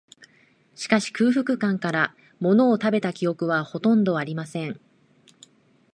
[0.73, 4.81] しかし、空腹感から、ものを食べた記憶は、ほとんどありません